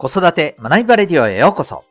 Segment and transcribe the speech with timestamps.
[0.00, 1.84] 子育て学びバレディオへようこそ。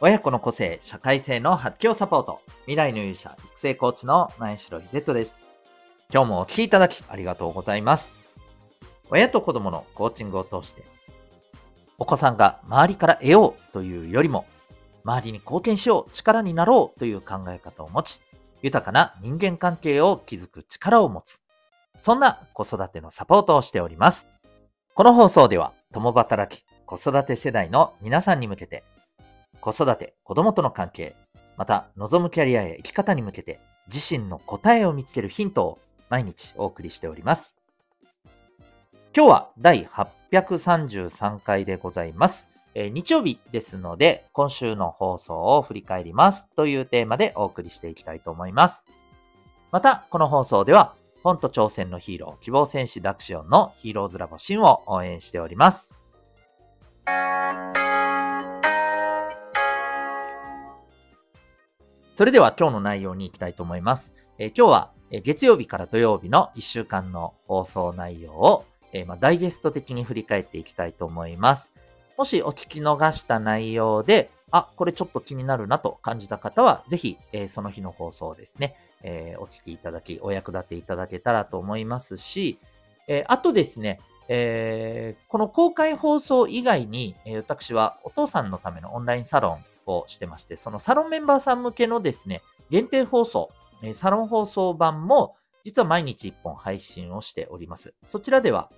[0.00, 2.40] 親子の個性、社会性の発揮をサポート。
[2.66, 5.44] 未来の勇者、育成コーチの前城秀人です。
[6.12, 8.22] 今日もお聴きいただきありがとうございます。
[9.10, 10.84] 親と子供のコーチングを通して、
[11.98, 14.46] お子さんが周りから得ようというよりも、
[15.02, 18.20] 周りに貢献しよう、力になろうという考え方を持ち、
[18.62, 21.42] 豊かな人間関係を築く力を持つ。
[21.98, 24.28] そんな子育てのサポートをしております。
[24.94, 28.84] この放送では、共働き、子育て世代の皆さんに向けて、
[29.60, 31.16] 子育て、子供との関係、
[31.56, 33.60] また望むキャリアや生き方に向けて
[33.92, 37.56] 自身の答えを見つけるヒントを毎日お送りしております。
[39.16, 39.86] 今日は第
[40.32, 42.48] 833回でございます。
[42.74, 48.86] えー、日曜日ですので、今週の放送を振り返りますというテーマでお送りしていきたいと思います。
[49.70, 55.94] また、この放送では、本と挑戦のヒーロー、希望戦士ダクシオンのヒーローズラボシンを応援しております。
[62.14, 64.14] それでは今日の内容に行きたいと思います。
[64.38, 64.90] えー、今日は
[65.22, 71.72] 月曜日から土曜日の1週間の放送内容を、えー、まあ、ダイジェスト的に振り返っていきたいと思います。
[72.16, 82.58] もしお聞き逃した内容で、あ、これちょっと気になるなと感じた方は、ぜひ、えー、その日の放送ですね、えー、お聞きいただき、お役立ていただけたらと思いますし、
[83.08, 93.50] えー、あとですね、えー、この公開放送以外に、私はお父さんのためのオンラインサロンをしてまして、そのサロンメンバーさん向けのですね、限定放送、
[93.92, 97.94] サロン放送版も実は毎日1本配信をしております。
[98.04, 98.70] そちらでは、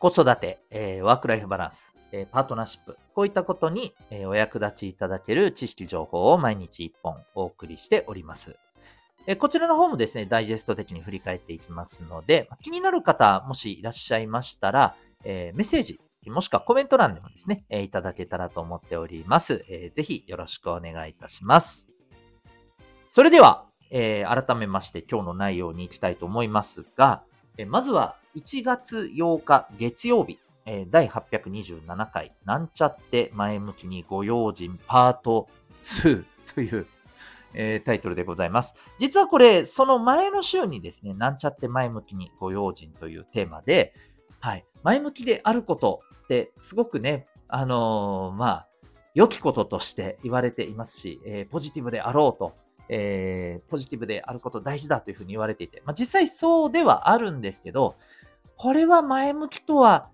[0.00, 0.58] 子育て、
[1.02, 1.94] ワークライフバランス、
[2.32, 3.94] パートナーシップ、こういったことに、
[4.26, 8.56] お役立ちいただける知識情報を毎日1本お送りしております。
[9.30, 19.66] えこちらの方もですね、ダイジェスト的に振り返っていきますので、気になる方、もしいらっしゃいましたら、えー、メッセージ、もしくはコメント欄でもですね、え、いただけたらと思っております。
[19.68, 21.90] えー、ぜひよろしくお願いいたします。
[23.10, 27.22] それでは、えー、改めまして今日の内容に行きたいと思いますが、
[27.58, 35.48] えまずは1月8日月曜日、え第827回、なんちゃって前向きにご用心パート
[35.82, 36.24] 2
[36.54, 36.86] という
[37.54, 38.74] えー、タイトルでございます。
[38.98, 43.94] 実はこれ、その前の週にですね、なんちゃって前向きにご用心というテーマで、
[44.40, 48.68] はい、前向きであることってすごくね、あのー、まあ、
[49.14, 52.54] 良きこととして言われていますし、えー、ポジティブであろうと、
[52.88, 57.96] えー、ポジティブであること大事だというふうに言われていて、まあ、実際そうではあるんですけど、
[58.56, 60.08] これは前向きとは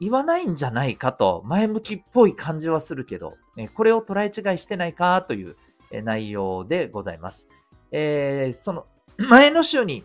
[0.00, 5.56] 言わないんじゃないかと、前向きっぽい感じはするけど、えこれを捉え違いしてないかという
[5.90, 7.48] 内容でございます。
[7.92, 8.86] えー、その
[9.28, 10.04] 前の週に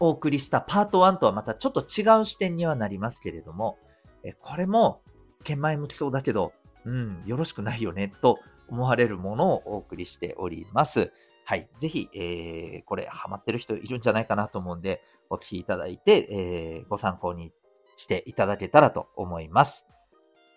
[0.00, 3.78] お送りしたパート1とはまたちょっと違う視点にはなりますけれども、
[4.24, 5.02] えこれも、
[5.44, 6.52] 剣前向きそうだけど、
[6.84, 8.38] うん、よろしくないよね、と
[8.68, 11.12] 思われるものをお送りしております。
[11.44, 11.68] はい。
[11.78, 17.52] ぜひ、えー、これ、ハマってる人いるんじゃないかなと思うんで、お聞きいただいて、えー、ご参考に
[17.96, 19.86] していただけたらと思います。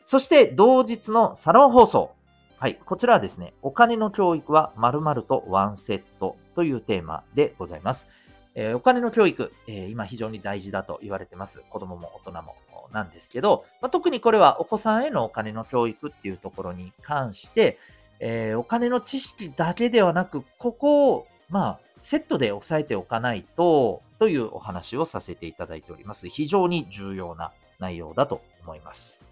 [0.05, 2.11] そして、同日のサロン放送。
[2.61, 2.75] はい。
[2.85, 8.05] こちらはですね、お金の教育は〇〇とワンセットというテーマでございます。
[8.53, 11.63] えー、お金の教育、えー、今非常に大事だと言われてます。
[11.71, 12.55] 子供も大人も
[12.93, 17.79] なんですけど、まあ、特にこれはお子さんへのお金の教育っていうところに関して、
[18.19, 26.29] えー、お金の知識だけではなく、ここを、まあ、セットで押さえておかないと、というお話をさせていただいております。
[26.29, 29.30] 非常に重要な内容だと思います。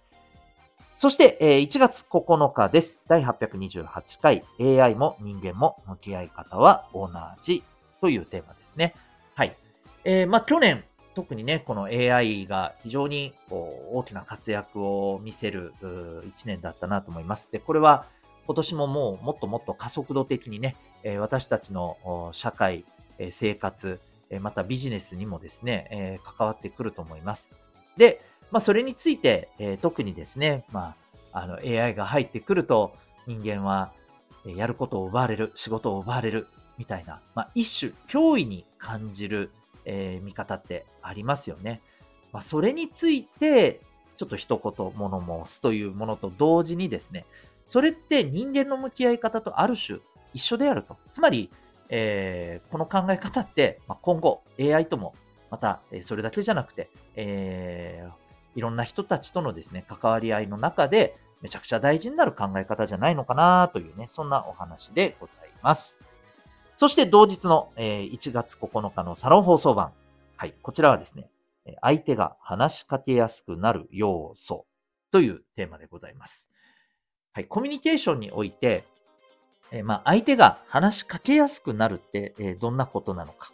[0.99, 3.03] そして、えー、1月9日です。
[3.07, 7.09] 第828回 AI も人間も向き合い方は同
[7.41, 7.63] じ
[8.01, 8.95] というテーマですね。
[9.33, 9.55] はい。
[10.03, 10.83] えー、まあ、去年、
[11.15, 17.49] 特にね、この AI が非常にこう大きな活躍を見せる1年だったなと思います。
[17.49, 18.05] で、これは
[18.45, 22.83] 今年ももうもっともっと加速度的にね、え私たちの社会、
[23.31, 24.01] 生活、
[24.41, 27.53] またビジネスにもですね、関わってくると思います。
[27.95, 30.96] で、まあ、それについて、えー、特にですね、ま
[31.31, 32.96] あ、あの AI が入ってくると
[33.28, 33.91] 人間は
[34.46, 36.47] やることを奪われる、仕事を奪われる、
[36.78, 39.51] みたいな、まあ、一種脅威に感じる、
[39.85, 41.81] えー、見方ってありますよね。
[42.31, 43.81] まあ、それについて、
[44.17, 47.25] ちょっと一言物申すというものと同時にですね、
[47.67, 49.99] それって人間の向き合い方とある種
[50.34, 50.97] 一緒であると。
[51.11, 51.49] つまり、
[51.90, 55.13] えー、この考え方って、まあ、今後 AI とも
[55.52, 58.28] また、それだけじゃなくて、えー、
[58.59, 65.97] いろんな人たちとのですね、関わり合いの中で、めちゃくちゃ大事になる考え方じゃないのかなというね、そんなお話でございます。
[66.76, 69.94] そして同日の、え1月9日のサロン放送版。
[70.35, 71.29] はい、こちらはですね、
[71.79, 74.66] 相手が話しかけやすくなる要素
[75.09, 76.50] というテーマでございます。
[77.32, 78.84] はい、コミュニケーションにおいて、
[79.72, 83.53] え、まあ、相手が話しかけやすくなるって、え、どんなことなのか。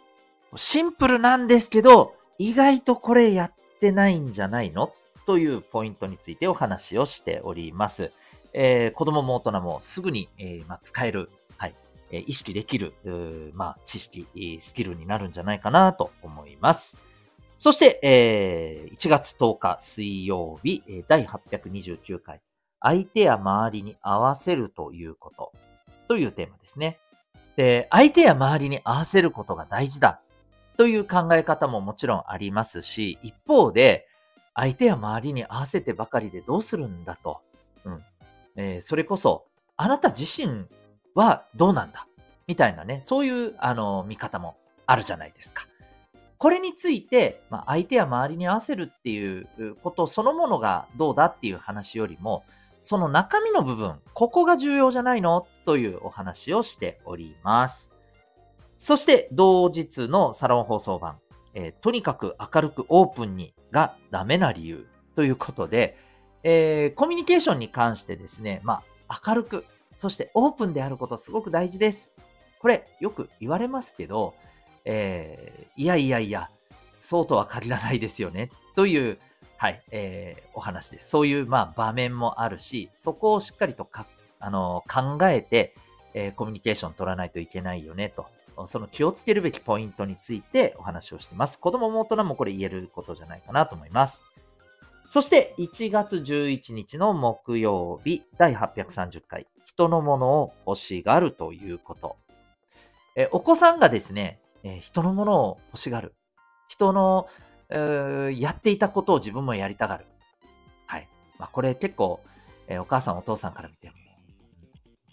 [0.56, 4.92] シンプルなんですけど、意外とこれやっってないんじゃないの？
[5.26, 8.12] というポイントについてお話をしております。
[8.52, 11.28] えー、子供も大人もすぐに、えー、まあ、使える、
[11.58, 11.74] はい、
[12.10, 12.94] えー、意識できる、
[13.54, 14.26] まあ、知識、
[14.62, 16.96] スキルになるんじゃないかなと思います。
[17.58, 22.40] そして、え、1月10日水曜日、第829回、
[22.80, 25.52] 相手や周りに合わせるということ
[26.08, 26.98] というテーマですね。
[27.56, 30.20] で、相手や周りに合わせることが大事だ
[30.76, 34.08] という考え方ももちろんありますし、一方で、
[34.54, 37.40] 相手や周りに合わせてばかりでどうするんだと。
[37.84, 38.02] うん。
[38.56, 39.46] えー、それこそ、
[39.76, 40.66] あなた自身
[41.14, 42.06] はどうなんだ？
[42.46, 44.56] みたいなね、そういう、あの、見方も
[44.86, 45.66] あるじゃないですか。
[46.38, 49.48] これについて、まあ、相手や周りに合わせるっていう
[49.82, 52.44] ことそのものがどうだっていう話よりも、
[52.82, 55.46] その中身の部分、ここが重要じゃないの？
[55.64, 57.92] というお話をしております。
[58.78, 61.18] そして、同日のサロン放送版、
[61.54, 65.98] えー、とにかく明るくオープンにがダメな理由ということで、
[66.42, 69.64] えー、コミュニケーションに関してですね、まあ、明るく、
[69.96, 72.12] そしてオープンであることすごく大事です。
[72.60, 74.34] これ、よく言われますけど、
[74.84, 76.50] えー、いやいやいや、
[77.00, 79.18] そうとは限らないですよね、という、
[79.56, 81.08] はい、えー、お話です。
[81.08, 84.06] そういう、まあ、場面もあるし、そこをしっかりとか、
[84.38, 85.74] あの、考えて、
[86.12, 88.26] えー、コミュニケーション取らないといけないよね、と。
[88.64, 91.58] その気をつけるべきポイントについてお話をしています。
[91.58, 94.24] 子供も大人もこれ言えることじゃないかなと思います。
[95.10, 102.16] そして1月11日の木曜日第830回人のものを欲しがるということ。
[103.16, 106.14] えお子さんがですね、え人のものを欲しがる。
[106.68, 107.28] 人の、
[107.68, 110.06] やっていたことを自分もやりたがる。
[110.86, 111.08] はい。
[111.38, 112.20] まあ、これ結構、
[112.68, 113.94] えお母さんお父さんから見ても、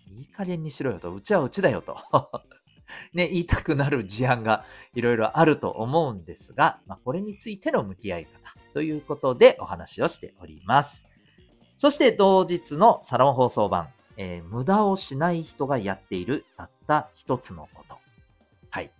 [0.07, 1.97] いい加減にしろよと、うちはうちだよと
[3.13, 8.31] ね、 言いたくなる事案がいろいろあると思うんですが、まあ、これについての向き合い方
[8.73, 11.07] ということでお話をしております。
[11.77, 17.97] そして同日のサロン放送版、えー、無駄をしない人がやっているたった一つのこと。
[18.69, 18.91] はい。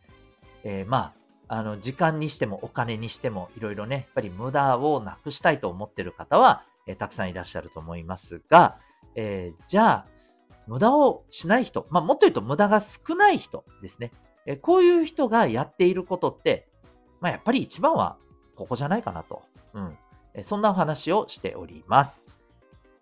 [0.64, 1.14] えー、ま
[1.48, 8.78] あ、あの、時間にしてもお金にしてもいろいろね、やっぱり無駄をなくしたいと思ってる方は、えー、たくさんいらっしゃると思いますが、
[9.16, 10.06] えじゃあ、
[10.68, 14.12] 無駄をしない人、まあ、もっと言うと無駄が少ない人ですね。
[14.46, 16.68] えこういう人がやっていることって、
[17.22, 18.18] まあ、やっぱり一番は
[18.56, 19.44] ここじゃないかなと。
[19.74, 19.98] うん。
[20.34, 22.30] えそんなお話をしております。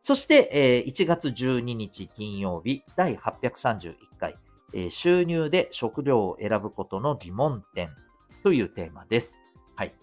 [0.03, 4.35] そして、え1月12日金曜日第831回、
[4.73, 7.89] え収入で食料を選ぶことの疑問点
[8.43, 9.39] というテーマです。
[9.75, 9.93] はい。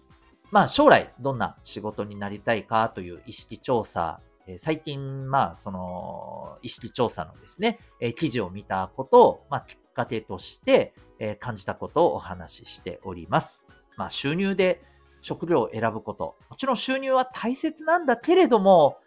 [0.51, 4.21] まあ将来どんな仕事になりたいかという意識調査
[4.57, 13.67] 最近、まあ、その、意識調査のですね、え記事を見たことを、まあ、きっかけとして、え感じたことをお話ししております。
[13.97, 14.81] まあ、収入で
[15.21, 16.35] 食料を選ぶこと。
[16.49, 18.97] もちろん収入は大切なんだけれども、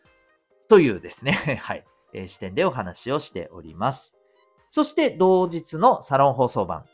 [0.68, 4.14] というですね、 はい、え視点でお話をしております。
[4.70, 6.84] そして、同日のサロン放送版、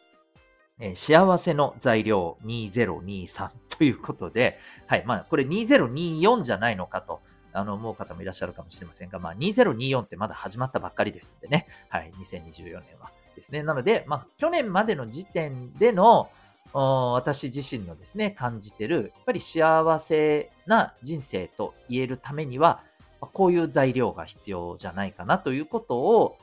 [0.80, 7.20] え幸せの材料2023ということで、はい、まあ、これ2024じゃないのかと。
[7.58, 11.67] あの、思う方もいらっしゃるかもしれませんが、まあ、2024ってまだ始まったばっかりですんでね。
[11.88, 13.62] はい、2024年はですね。
[13.62, 16.31] なので、まあ、去年までの時点での、
[16.72, 22.82] 私自身のですね、感じてる、やっぱり幸せな人生と言えるためには、
[23.20, 26.36] こういう材料が必要じゃないかなということを、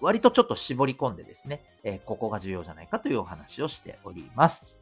[0.00, 4.79] 割とちょっと絞り込んでですね、えここが重要じゃないかというお話をしております。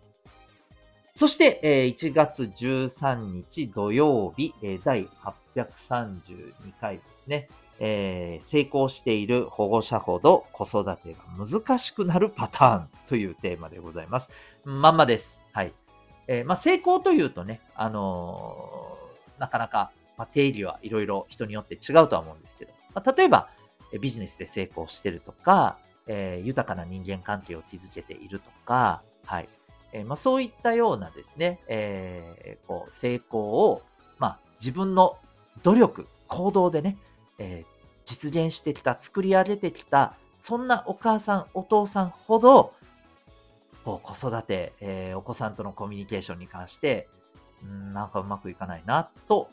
[1.18, 5.08] そして、え1月13日土曜日、え第
[5.56, 7.48] 832回ですね、
[7.80, 14.30] えー、成功している保護者ほど子育てが難しくなるパターンというテーマでございます。
[14.62, 15.42] まんまです。
[15.50, 15.75] はい。
[16.28, 23.48] えー、まあ、成功というとね、あのー、なかなか、まあ、定義はいろいろ人によって違うとは思うんですけど、まあ、例えば、
[24.00, 29.48] ビジネスで成功してるとか、え豊かな人間関係を築けているとか、はい。
[29.92, 33.83] えー、まあ、そういったようなですね、えー、こう成功を、
[34.18, 35.16] まあ、自分の
[35.62, 36.97] 努力、行動でね、
[37.38, 42.73] えー、実現してきた、作り上げてきた、そんなお母さん、お父さんほど、
[43.85, 47.09] こう子育て、えお子さんとのコミュニケーションに関して、
[47.64, 49.49] んなんかうまくいかないな、と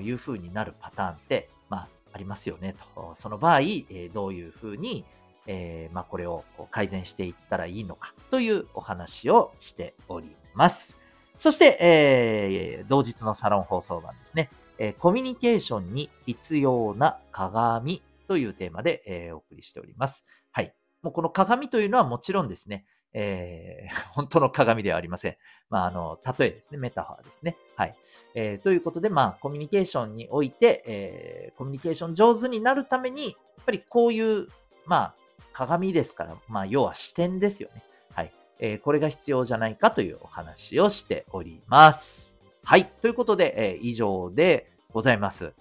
[0.00, 3.12] いうふうになるパターンって、まあ、ありますよね、と。
[3.14, 3.60] その場合、
[3.90, 5.04] えどういうふうに、
[5.46, 10.96] えー、まあ、これを改善していったらいいのかというお話をしております。
[11.38, 14.50] そして、えー、同日のサロン放送版ですね。
[14.78, 20.24] えーコミュニケーションに必要な鏡というテーマで、えーお送りしております。
[20.52, 20.74] はい。
[21.02, 25.36] もうこの鏡というのはもちろんですね、えー 本当の鏡ではありません。
[25.70, 27.56] まあ、あの、例えですね、メタファーですね。
[27.76, 27.94] はい。
[28.34, 33.30] えーということで、まあ、コミュニケーションにおいて、えーコミュニケーション上手になるために、や
[33.62, 34.48] っぱりこういう、
[34.86, 35.14] まあ、
[35.54, 37.82] 鏡ですから、まあ、要は視点ですよね。
[38.12, 38.32] はい。
[38.58, 42.36] えーこれが必要じゃないかというお話をしております。
[42.64, 42.86] はい。
[42.86, 45.52] ということで、えー以上でございます。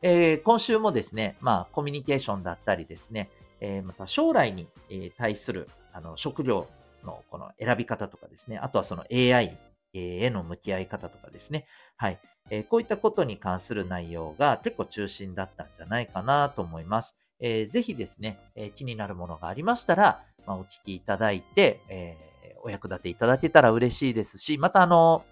[0.00, 3.28] えー今週もですね、まあ、コミュニケーションだったりですね、
[3.60, 6.66] えまた将来にえ対するあの職業
[7.04, 9.56] のこの選び方とかですね、あとはその AI
[9.92, 11.66] への向き合い方とかですね、
[11.96, 12.18] はい。
[12.50, 17.14] えこういったことに関する内容が結構中心だったんじゃないかなと思います。
[17.42, 22.32] えーぜひですね、えー気になるものがありましたら、まあ、お聞きいただいて、えー
[22.64, 25.24] お役立ていただけたら嬉しいですし、またあの、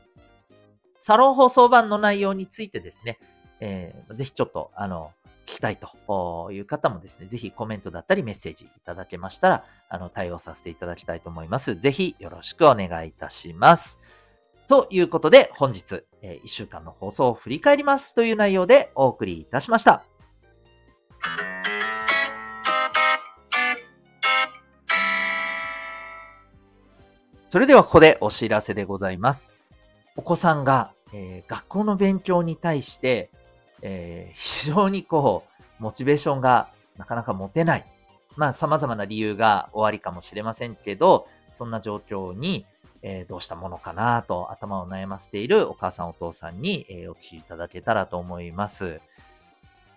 [1.01, 3.19] サロン放送版の内容についてですね、
[3.61, 5.13] えーぜひちょっと、あの、
[5.47, 11.77] 聞きたいという方もですね、ぜひコメントだったりメッセージいただけましたら、あの、対応させていただきたいと思います。
[11.77, 13.99] ぜひよろしくお願いいたします。
[14.69, 20.10] ということで、本日、え1週間の放送を振り返りますという内容でお送りいたしました。
[27.51, 29.55] それではここでお知らせでございます。
[30.15, 33.29] お子さんが、えー学校の勉強に対して、
[33.83, 35.43] えー非常にこ
[35.81, 37.85] う、モチベーションがなかなか持てない。
[38.37, 42.67] まあ、様々な理由がおありかもしれませんけど、そんな状況に、
[43.03, 49.01] えーどうしたものかなと頭を悩ませているお母さんお父さんに、えーお聞きいただけたらと思います。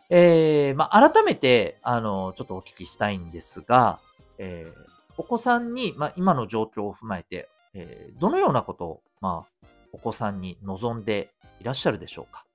[0.10, 4.00] えーまあ、改めて、あの、ちょっとお聞きしたいんですが、
[4.40, 12.46] えーお子さんに、まあ、今の状況を踏まえて、えーどのようなことを、まあ、お子さんに望んでいらっしゃるでしょうか？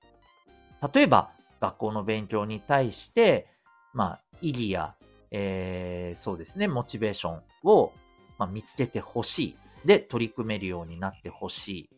[0.93, 3.47] 例えば、学校の勉強に対して、
[3.93, 4.95] まあ、意義や、
[5.31, 7.93] えーそうですね、モチベーションを、
[8.37, 9.57] まあ、見つけてほしい。
[9.85, 11.89] で、取り組めるようになってほしい。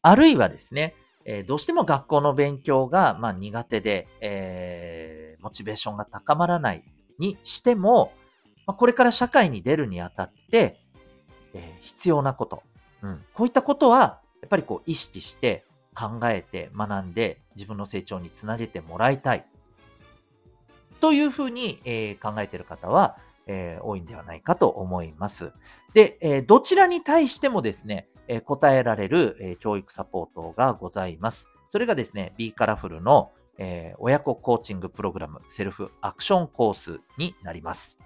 [0.00, 0.94] あるいはですね、
[1.24, 6.82] えーどうしても学校の勉強が、まあ、苦手で、えーモチベーションが高まらない
[7.18, 8.12] にしても、
[8.68, 10.78] まあ、これから社会に出るにあたって、
[11.54, 12.62] えー必要なこと、
[13.02, 19.46] うん、こういったことは、やっぱりこう意識して考えて学んで自分の成長につなげてもらいたい。
[21.00, 25.52] というふうに、えー考えている方は、えー多いんではないかと思います。
[25.94, 31.48] で、えーどちらに対してもですね、え答えられる、え教育サポートがございます。
[31.68, 37.98] それがですね、B カラフルの、え親子コーチングプログラムセルフアクションコースになります。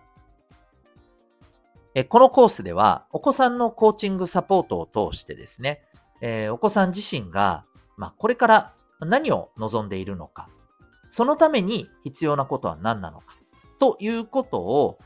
[2.09, 5.83] このコースでは、お子さんのコーチングサポートを通してですね、
[6.51, 7.65] お子さん自身が、
[7.97, 10.49] まあ、これから何を望んでいるのか、
[11.09, 13.37] そのために必要なことは何なのか、
[13.79, 14.99] ということを、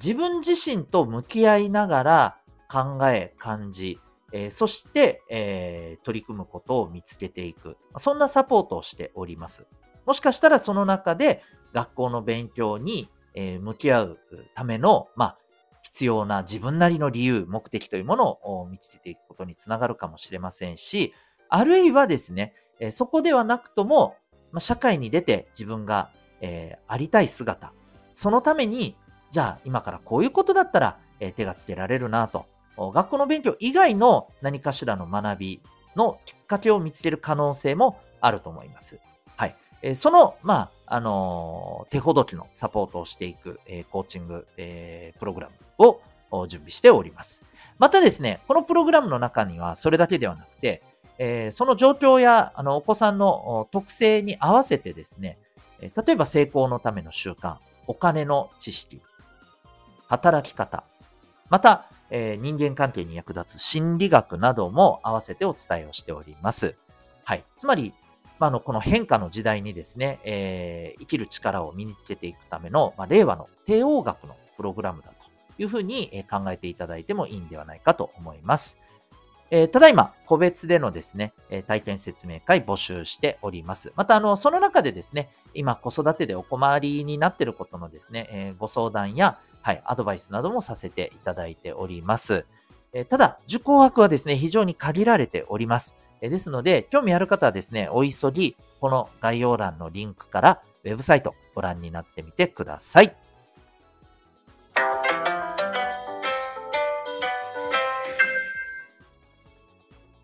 [0.00, 2.36] 自分自身と向き合いながら
[2.68, 4.00] 考え、感じ、
[4.32, 7.76] えそして、え取り組むことを見つけていく。
[7.98, 9.66] そんなサポートをしております。
[10.06, 14.18] もしかしたらその中で学校の勉強に、え向き合う
[14.54, 15.38] ための、まあ、
[15.84, 21.12] 必要な自分なりの理由、目的というものを見つけていくことにつながるかもしれませんし、
[21.50, 24.16] あるいはですね、えそこではなくとも、
[24.50, 26.10] ま、社会に出て自分が、
[26.40, 27.72] えーありたい姿、
[28.14, 28.96] そのために、
[29.30, 32.46] じゃあ今からこういうことだったら、えー手がつけられるなと、
[32.78, 35.62] 学校の勉強以外の何かしらの学び
[35.96, 38.98] のきっかけを見つける可能性もあると思います。
[39.36, 39.56] はい。
[39.86, 45.98] えその、まあ、あの手ほどきのサポートをしていく、えコーチング、えプログラム
[46.30, 47.44] を準備しております。
[47.78, 50.82] またですね、このプログラムの中にはそれだけではなくて、
[51.18, 55.36] えその状況やあのお子さんの特性に合わせてですね、
[55.80, 59.02] 例えば成功のための習慣、お金の知識、
[60.08, 60.84] 働き方、
[61.50, 66.74] また、え人間関係に役立つ心理学なども合わせてお伝えをしております。
[67.24, 67.44] はい。
[67.58, 67.92] つまり、
[68.38, 78.78] まあ、の、この変化の時代にですね、えー生きる力を身につけていくための、まあ、令和の帝王学のプログラムだというふうに考えていただいてもいいんではないかと思います。
[79.50, 83.92] えーただいま、個別でのですね、え体験説明会募集しております。
[83.94, 92.46] また、あの、その中でですね、今子育てでお困りになっていることのですね、えーご相談や、はい、アドバイスなどもさせていただいております。
[92.92, 95.94] えーただ、受講枠はですね、非常に限られております。
[96.20, 103.14] えですので、興味ある方はですね、お急ぎ、この概要欄のリンクからウェブサイトご覧になってみてください。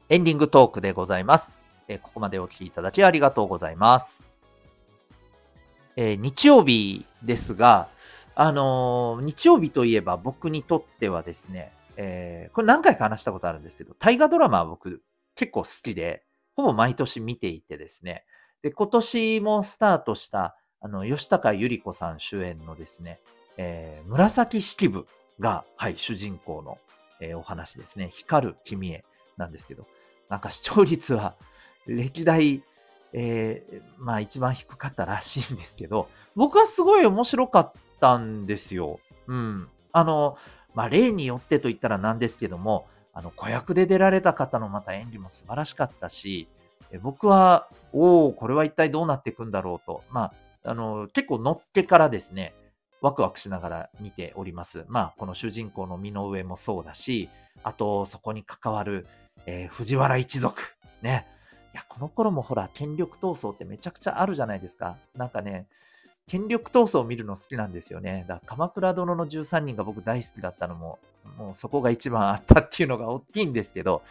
[0.09, 1.61] エンディングトークでございます。
[1.87, 4.25] え、ここまでお聞きいただきありがとうございます。
[5.97, 7.89] えー、日曜日ですが、
[8.35, 15.03] あのー、日曜日といえば僕にとってはですね、えー、これ何回か話したことあるんですけど、大河ドラマは僕
[15.41, 16.23] 結構好きで、
[16.55, 18.27] ほぼ毎年見ていてですね、
[18.61, 23.19] で、今年もスタートした、あの、吉高由里子さん主演のですね、
[23.57, 25.07] えー、紫式部
[25.39, 26.77] が、はい、主人公の、
[27.21, 28.11] えー、お話ですね。
[28.13, 29.03] 光る君へ
[29.39, 29.87] なんですけど、
[30.29, 31.37] なんか視聴率は
[31.87, 32.63] 歴代、
[33.15, 36.07] えー、まあ一番低かったらしいんですけど、
[36.37, 39.01] 僕はすごい面白かったんですよ。
[39.27, 39.69] うん。
[39.93, 40.37] あの、
[40.75, 46.49] まあ例によってと言ったらなんですけども、あの、子役で出られた方のまた演技も素晴らしかったし、
[47.03, 50.33] 僕は、おおこれは一体どうなっていくんだろうと、ま
[50.65, 52.55] あ、あの、結構乗ってからですね、
[53.01, 54.85] ワクワクしながら見ております。
[54.89, 57.29] まあ、この主人公の身の上もそうだし、
[57.63, 59.07] あと、そこに関わる、
[59.47, 60.61] えー、藤原一族。
[61.03, 61.27] ね。
[61.73, 64.97] いや、この頃もほら、権力闘争ってめちゃくちゃあるじゃないですか。
[65.15, 65.67] なんかね、
[66.31, 68.25] 権力闘争を見るの好きなんですよね。
[68.29, 71.01] だから鎌倉殿の13人が僕大好きだったのも、
[71.37, 74.03] もうそこが一番あったっていうのが大きいんですけど、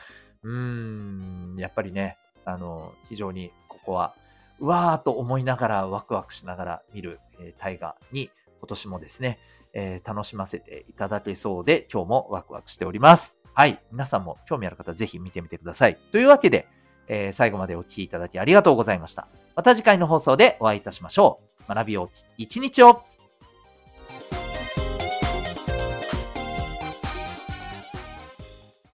[0.44, 4.16] うーん、やっぱりね、あの、非常にここは、
[4.60, 9.40] うわーと思いながらワクワクしながら見る、えー、大河に今年もですね、
[9.72, 13.38] えー、楽しませていただけそうで、今日もワクワクしております。
[13.54, 13.82] はい。
[13.94, 15.98] 皆さんも興味ある方、ぜひ見てみてください。
[16.12, 16.68] というわけで、
[17.08, 19.30] えー、最後までお聴きいただきありがとうございました。
[19.56, 21.49] また次回の放送でお会いいたしましょう。
[21.70, 23.09] 学びを一日を。